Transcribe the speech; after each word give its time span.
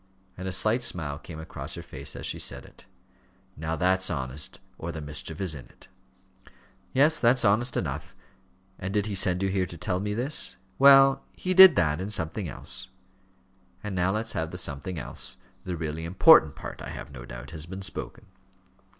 And 0.35 0.47
a 0.47 0.51
slight 0.51 0.81
smile 0.81 1.19
came 1.19 1.39
across 1.39 1.75
her 1.75 1.83
face 1.83 2.15
as 2.15 2.25
she 2.25 2.39
said 2.39 2.65
it. 2.65 2.85
"Now 3.55 3.75
that's 3.75 4.09
honest, 4.09 4.59
or 4.79 4.91
the 4.91 4.99
mischief 4.99 5.39
is 5.39 5.53
in 5.53 5.65
it." 5.65 5.89
"Yes, 6.91 7.19
that's 7.19 7.45
honest 7.45 7.77
enough. 7.77 8.15
And 8.79 8.95
did 8.95 9.05
he 9.05 9.13
send 9.13 9.43
you 9.43 9.49
here 9.49 9.67
to 9.67 9.77
tell 9.77 9.99
me 9.99 10.15
this?" 10.15 10.55
"Well, 10.79 11.23
he 11.33 11.53
did 11.53 11.75
that, 11.75 12.01
and 12.01 12.11
something 12.11 12.49
else." 12.49 12.87
"And 13.83 13.93
now 13.93 14.09
let's 14.09 14.33
have 14.33 14.49
the 14.49 14.57
something 14.57 14.97
else. 14.97 15.37
The 15.65 15.77
really 15.77 16.03
important 16.03 16.55
part, 16.55 16.81
I 16.81 16.89
have 16.89 17.11
no 17.11 17.23
doubt, 17.23 17.51
has 17.51 17.67
been 17.67 17.83
spoken." 17.83 18.25